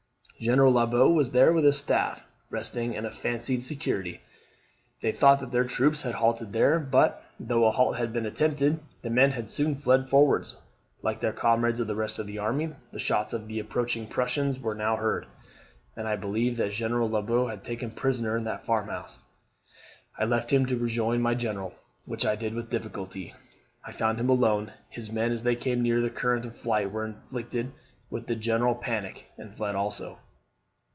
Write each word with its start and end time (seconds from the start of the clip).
General 0.41 0.73
Lobau 0.73 1.07
was 1.13 1.33
there 1.33 1.53
with 1.53 1.63
his 1.63 1.77
staff, 1.77 2.25
resting 2.49 2.95
in 2.95 3.07
fancied 3.11 3.61
security. 3.61 4.21
They 5.03 5.11
thought 5.11 5.37
that 5.37 5.51
their 5.51 5.65
troops 5.65 6.01
had 6.01 6.15
halted 6.15 6.51
there; 6.51 6.79
but, 6.79 7.23
though 7.39 7.67
a 7.67 7.71
halt 7.71 7.97
had 7.97 8.11
been 8.11 8.25
attempted, 8.25 8.79
the 9.03 9.11
men 9.11 9.33
had 9.33 9.47
soon 9.47 9.75
fled 9.75 10.09
forwards, 10.09 10.59
like 11.03 11.19
their 11.19 11.31
comrades 11.31 11.79
of 11.79 11.85
the 11.85 11.93
rest 11.95 12.17
of 12.17 12.25
the 12.25 12.39
army. 12.39 12.71
The 12.91 12.97
shots 12.99 13.33
of 13.33 13.49
the 13.49 13.59
approaching 13.59 14.07
Prussians 14.07 14.59
were 14.59 14.73
now 14.73 14.95
heard; 14.95 15.27
and 15.95 16.07
I 16.07 16.15
believe 16.15 16.57
that 16.57 16.71
General 16.71 17.07
Lobau 17.07 17.43
was 17.45 17.59
taken 17.61 17.91
prisoner 17.91 18.35
in 18.35 18.43
that 18.45 18.65
farmhouse. 18.65 19.19
I 20.17 20.25
left 20.25 20.51
him 20.51 20.65
to 20.65 20.75
rejoin 20.75 21.21
my 21.21 21.35
general, 21.35 21.75
which 22.05 22.25
I 22.25 22.35
did 22.35 22.55
with 22.55 22.71
difficulty. 22.71 23.35
I 23.85 23.91
found 23.91 24.19
him 24.19 24.29
alone. 24.29 24.73
His 24.89 25.11
men, 25.11 25.31
as 25.31 25.43
they 25.43 25.55
came 25.55 25.83
near 25.83 26.01
the 26.01 26.09
current 26.09 26.45
of 26.47 26.57
flight, 26.57 26.91
were 26.91 27.05
infected 27.05 27.73
with 28.09 28.25
the 28.25 28.35
general 28.35 28.73
panic, 28.73 29.27
and 29.37 29.53
fled 29.53 29.75
also. 29.75 30.17